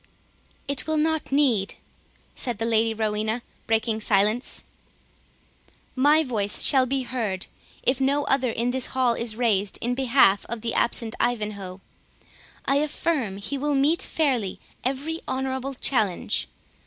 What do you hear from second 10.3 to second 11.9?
of the absent Ivanhoe.